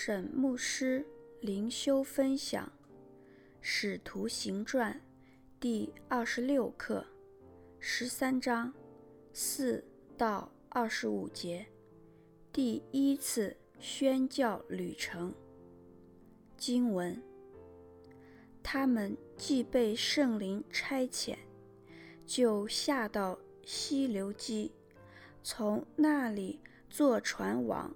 [0.00, 1.04] 沈牧师
[1.40, 2.64] 灵修分享
[3.60, 4.94] 《使徒行传》
[5.58, 7.04] 第二十六课，
[7.80, 8.72] 十三章
[9.32, 9.84] 四
[10.16, 11.66] 到二十五节，
[12.52, 15.34] 第一次宣教旅程。
[16.56, 17.20] 经文：
[18.62, 21.36] 他们既被圣灵差遣，
[22.24, 24.70] 就下到西流基，
[25.42, 27.92] 从那里坐船往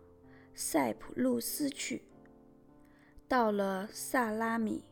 [0.55, 2.03] 塞浦路斯去，
[3.27, 4.85] 到了萨拉米，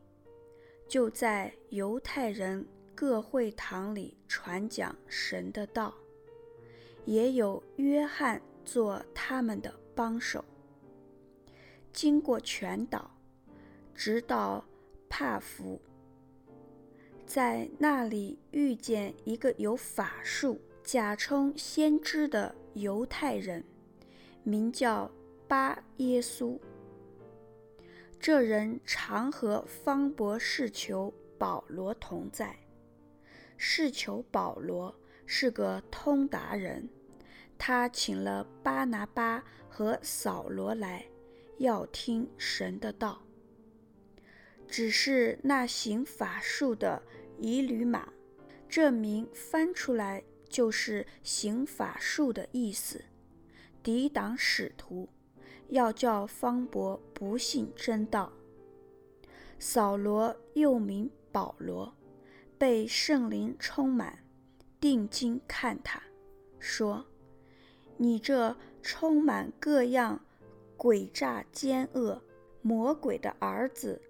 [0.88, 5.94] 就在犹太人各会堂里传讲神的道，
[7.04, 10.44] 也有约翰做他们的帮手。
[11.92, 13.10] 经过全岛，
[13.94, 14.64] 直到
[15.08, 15.80] 帕福，
[17.26, 23.62] 在那里遇见一个有法术、假充先知的犹太人，
[24.42, 25.10] 名叫。
[25.50, 26.56] 巴耶稣，
[28.20, 32.56] 这人常和方伯士求保罗同在。
[33.56, 34.94] 士求保罗
[35.26, 36.88] 是个通达人，
[37.58, 41.04] 他请了巴拿巴和扫罗来，
[41.58, 43.20] 要听神的道。
[44.68, 47.02] 只是那行法术的
[47.40, 48.12] 以吕马，
[48.68, 53.04] 这名翻出来就是行法术的意思，
[53.82, 55.08] 抵挡使徒。
[55.70, 58.32] 要叫方伯不信真道。
[59.58, 61.94] 扫罗又名保罗，
[62.58, 64.18] 被圣灵充满，
[64.80, 66.02] 定睛看他，
[66.58, 67.04] 说
[67.98, 70.20] ：“你这充满各样
[70.76, 72.20] 诡诈奸恶、
[72.62, 74.00] 魔鬼的儿子，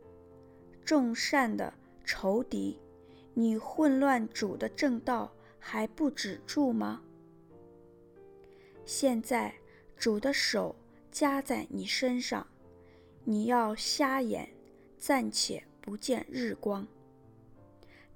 [0.85, 2.79] 众善的仇敌，
[3.35, 7.03] 你混乱主的正道还不止住吗？
[8.85, 9.53] 现在
[9.97, 10.75] 主的手。”
[11.11, 12.47] 加在你身上，
[13.25, 14.49] 你要瞎眼，
[14.99, 16.87] 暂且不见日光。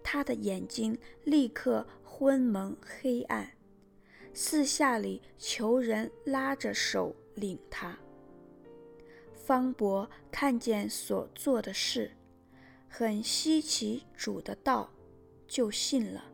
[0.03, 3.53] 他的眼睛立刻昏蒙黑暗，
[4.33, 7.99] 四下里求人拉着手领他。
[9.34, 12.12] 方伯看见所做的事，
[12.88, 14.91] 很稀奇主的道，
[15.47, 16.25] 就信了。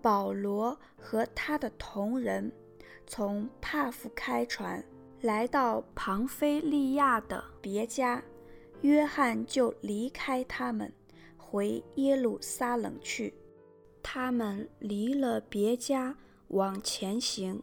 [0.00, 2.52] 保罗和他的同人
[3.06, 4.84] 从帕福开船。
[5.22, 8.20] 来到庞菲利亚的别家，
[8.80, 10.92] 约翰就离开他们，
[11.36, 13.32] 回耶路撒冷去。
[14.02, 16.16] 他们离了别家，
[16.48, 17.62] 往前行，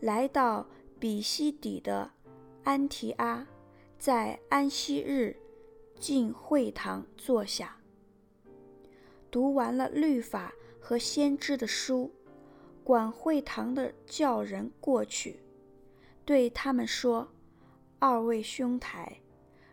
[0.00, 0.66] 来到
[0.98, 2.10] 比西底的
[2.64, 3.46] 安提阿，
[3.96, 5.36] 在安息日
[6.00, 7.76] 进会堂坐下，
[9.30, 12.10] 读完了律法和先知的书，
[12.82, 15.38] 管会堂的叫人过去。
[16.28, 17.26] 对他们说
[17.98, 19.22] ：“二位兄台，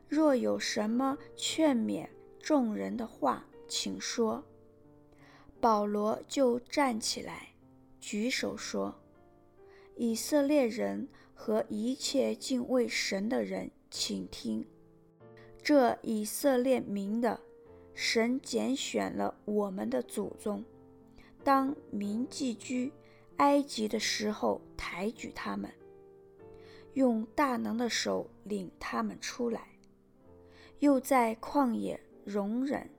[0.08, 2.08] 若有什么劝勉
[2.40, 4.42] 众人的话，请说。”
[5.60, 7.50] 保罗就站起来，
[8.00, 8.96] 举手说
[9.98, 14.66] ：“以色列人和一切敬畏神的人，请听！
[15.62, 17.38] 这以色列民的
[17.94, 20.64] 神拣选了我们的祖宗，
[21.44, 22.94] 当民寄居
[23.40, 25.70] 埃及的时候，抬举他们。”
[26.96, 29.68] 用大能的手领他们出来，
[30.80, 32.90] 又在旷野容忍，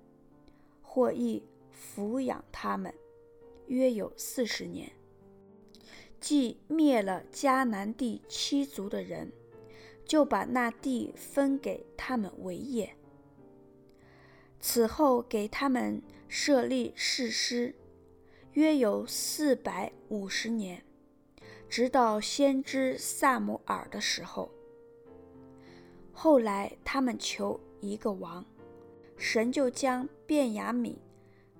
[0.80, 1.42] 或亦
[1.74, 2.94] 抚养他们，
[3.66, 4.92] 约有四十年。
[6.20, 9.32] 既灭了迦南地七族的人，
[10.04, 12.96] 就把那地分给他们为业。
[14.60, 17.74] 此后给他们设立誓师，
[18.52, 20.85] 约有四百五十年。
[21.68, 24.50] 直到先知撒母耳的时候，
[26.12, 28.44] 后来他们求一个王，
[29.16, 30.96] 神就将便雅悯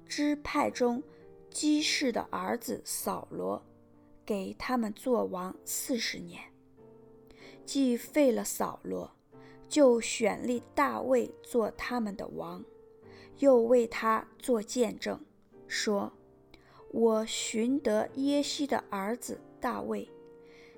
[0.06, 1.02] 支派中
[1.50, 3.62] 基士的儿子扫罗
[4.24, 6.41] 给他们做王四十年。
[7.64, 9.10] 既废了扫罗，
[9.68, 12.64] 就选立大卫做他们的王，
[13.38, 15.20] 又为他做见证，
[15.66, 16.12] 说
[16.97, 20.09] ：“我寻得耶西的儿子。”大卫，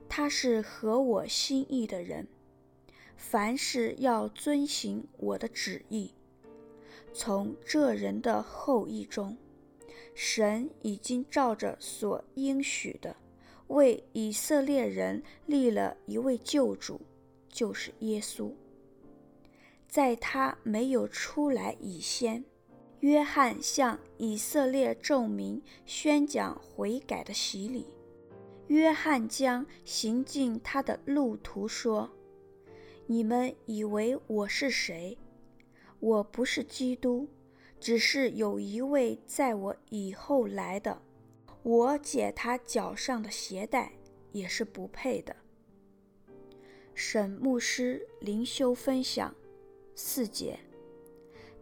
[0.09, 2.27] 他是合我心意的人，
[3.17, 6.13] 凡事要遵行我的旨意。
[7.13, 9.37] 从这人的后裔中，
[10.15, 13.15] 神已经照着所应许的，
[13.69, 17.01] 为以色列人立了一位救主，
[17.49, 18.51] 就是耶稣。
[19.87, 22.45] 在他没有出来以先，
[23.01, 27.87] 约翰向以色列众民宣讲悔改的洗礼。
[28.67, 32.11] 约翰将行进他的路途说
[33.07, 35.17] ：“你们以为我是谁？
[36.01, 37.29] 我不是基督，
[37.81, 41.01] 只是有一位在我以后来的，
[41.63, 43.93] 我解他脚上的鞋带
[44.33, 45.35] 也是不配的。
[46.95, 49.35] 沈牧师灵修分享
[49.95, 50.59] 四节，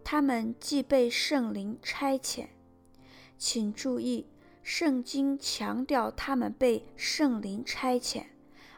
[0.08, 2.46] 他们既被圣灵差遣，
[3.36, 4.24] 请注意，
[4.62, 8.22] 圣经强调他们被圣灵差遣，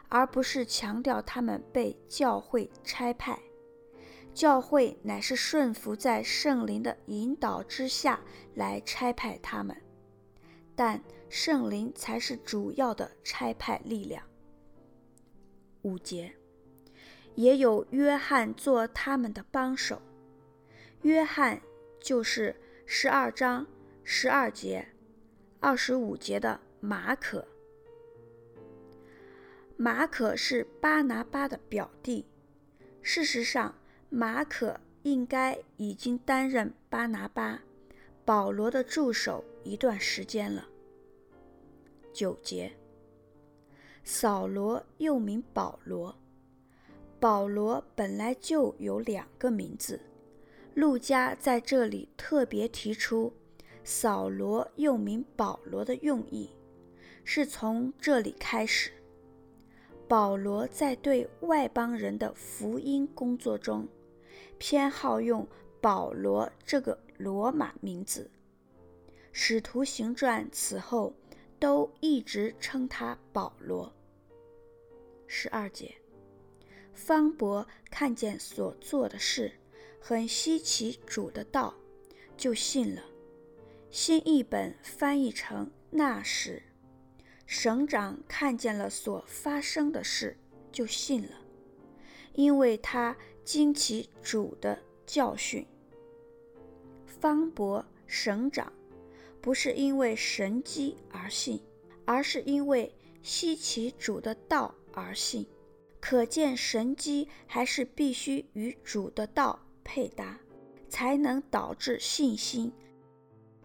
[0.07, 3.39] 而不是强调他们被教会差派。
[4.33, 8.19] 教会乃是顺服在圣灵的引导之下
[8.55, 9.79] 来差派他们，
[10.75, 10.99] 但
[11.29, 14.23] 圣灵才是主要的差派力量。
[15.83, 16.33] 五节。
[17.35, 20.01] 也有约翰做他们的帮手。
[21.03, 21.61] 约翰
[22.01, 22.53] 就是
[22.85, 23.65] 十二章
[24.03, 24.85] 十二节、
[25.61, 27.47] 二十五节的马可。
[29.77, 32.25] 马可是巴拿巴的表弟。
[33.01, 33.73] 事实上，
[34.09, 37.61] 马可应该已经担任巴拿巴、
[38.25, 40.67] 保罗的助手一段时间了。
[42.11, 42.73] 九节，
[44.03, 46.13] 扫罗又名保罗。
[47.21, 49.99] 保罗本来就有两个名字，
[50.79, 53.33] 路加在这里特别提出
[53.83, 56.49] 扫罗又名保罗的用意，
[57.25, 58.89] 是从这里开始。
[60.07, 63.85] 保罗在对外邦人的福音工作中，
[64.57, 65.45] 偏好用
[65.81, 68.31] 保罗这个罗马名字。
[69.33, 71.13] 使徒行传此后
[71.59, 73.91] 都一直称他保罗。
[75.27, 75.93] 十二节。
[76.93, 79.51] 方伯看见所做的事，
[79.99, 81.75] 很稀奇主的道，
[82.35, 83.03] 就信了。
[83.91, 86.63] 新译本翻译成那时，
[87.45, 90.37] 省长看见了所发生的事，
[90.71, 91.31] 就信了，
[92.33, 95.65] 因为他惊奇主的教训。
[97.07, 98.71] 方伯省长
[99.41, 101.61] 不是因为神迹而信，
[102.05, 105.45] 而是因为稀奇主的道而信。
[105.99, 109.59] 可见神迹还是必须与主的道
[109.91, 110.39] 配搭，
[110.87, 112.71] 才能导致信心。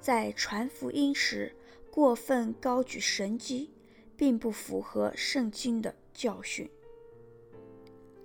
[0.00, 1.54] 在传福音时
[1.90, 3.70] 过分高举神迹，
[4.16, 6.66] 并不符合圣经的教训。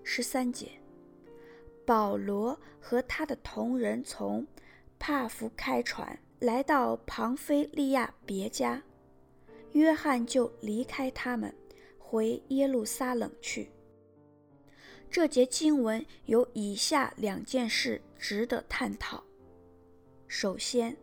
[0.02, 0.70] 十三节，
[1.86, 4.48] 保罗和他的同人从
[4.98, 8.82] 帕福开船，来到庞菲利亚别家，
[9.74, 11.54] 约翰就离开他们，
[11.98, 13.70] 回耶路撒冷去。
[15.12, 19.24] 这节经文有以下两件事值得探讨。
[20.28, 20.96] 首先，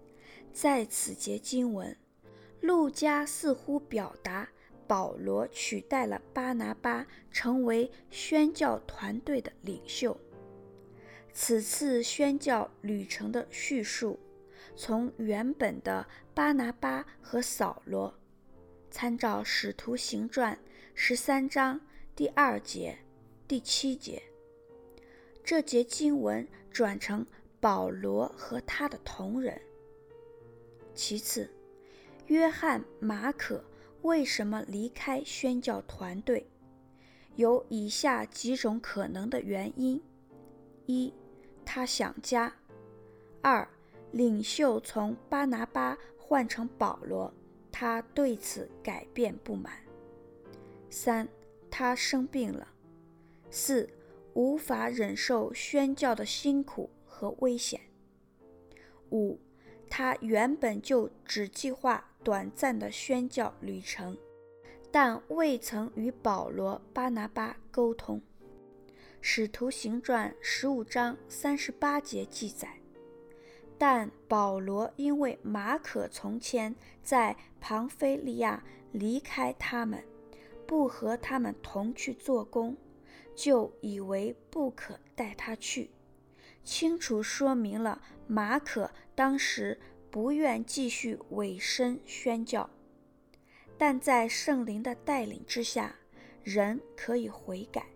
[0.52, 1.96] 在此节经文，
[2.60, 4.48] 路加似乎表达
[4.86, 10.16] 保罗取代了巴拿巴成为宣教团队的领袖。
[11.32, 14.20] 此次宣教旅程的叙述，
[14.76, 18.14] 从原本的巴拿巴和扫罗，
[18.88, 20.54] 参照《使徒行传》
[20.94, 21.80] 十三章
[22.14, 22.96] 第二节。
[23.48, 24.20] 第七节，
[25.44, 27.24] 这节经文转成
[27.60, 29.62] 保罗和他的同人。
[30.96, 31.48] 其次，
[32.26, 33.62] 约翰、马可
[34.02, 36.44] 为什么离开宣教团队？
[37.36, 40.02] 有以下几种可能的原因：
[40.86, 41.14] 一，
[41.64, 42.50] 他想家；
[43.42, 43.68] 二，
[44.10, 47.32] 领袖从巴拿巴换成保罗，
[47.70, 49.70] 他对此改变不满；
[50.90, 51.28] 三，
[51.70, 52.72] 他生病了。
[53.58, 53.88] 四，
[54.34, 57.80] 无法忍受宣教的辛苦和危险。
[59.10, 59.40] 五，
[59.88, 64.14] 他原本就只计划短暂的宣教旅程，
[64.90, 68.20] 但未曾与保罗、巴拿巴沟通。
[69.22, 72.78] 使徒行传十五章三十八节记载，
[73.78, 80.04] 但保罗因为马可从前在庞菲利亚离开他们，
[80.66, 82.76] 不和他们同去做工。
[83.36, 85.90] 就以为不可带他去，
[86.64, 89.78] 清楚说明了马可当时
[90.10, 92.68] 不愿继续委身宣教，
[93.76, 95.94] 但在圣灵的带领之下，
[96.42, 97.86] 人可以悔改。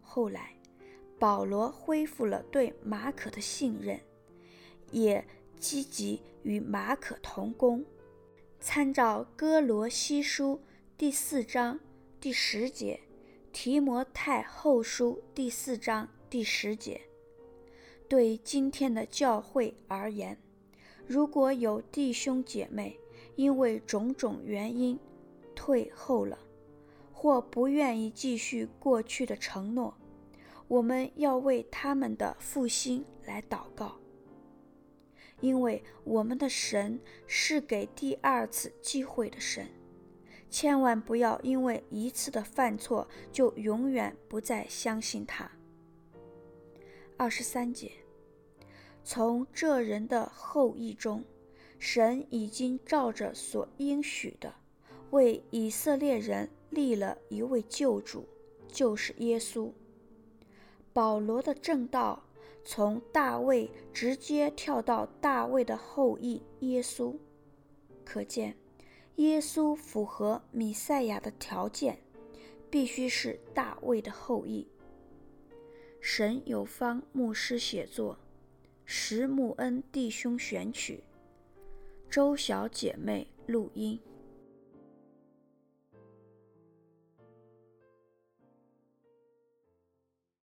[0.00, 0.56] 后来，
[1.18, 4.00] 保罗恢复了对马可的信任，
[4.92, 5.24] 也
[5.58, 7.84] 积极与马可同工。
[8.60, 10.62] 参照哥罗西书
[10.96, 11.80] 第四章
[12.20, 13.00] 第十节。
[13.52, 17.02] 提摩太后书第四章第十节，
[18.08, 20.38] 对今天的教会而言，
[21.06, 22.98] 如果有弟兄姐妹
[23.36, 24.98] 因为种种原因
[25.54, 26.38] 退后了，
[27.12, 29.94] 或不愿意继续过去的承诺，
[30.66, 33.96] 我们要为他们的复兴来祷告，
[35.40, 39.68] 因为我们的神是给第二次机会的神。
[40.52, 45.50] 千万不要因为一次的犯错就永远不再相信他。
[47.16, 47.90] 二十三节，
[49.02, 51.24] 从这人的后裔中，
[51.78, 54.54] 神已经照着所应许的，
[55.10, 58.28] 为以色列人立了一位救主，
[58.68, 59.72] 就是耶稣。
[60.92, 62.22] 保罗的正道
[62.62, 67.16] 从大卫直接跳到大卫的后裔耶稣，
[68.04, 68.61] 可见。
[69.16, 71.98] 耶稣符合弥赛亚的条件，
[72.70, 74.66] 必须是大卫的后裔。
[76.00, 78.18] 神有方牧师写作，
[78.84, 81.04] 石木恩弟兄选曲，
[82.10, 84.00] 周小姐妹录音。